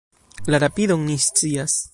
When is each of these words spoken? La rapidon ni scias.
La 0.47 0.57
rapidon 0.63 1.05
ni 1.11 1.19
scias. 1.27 1.81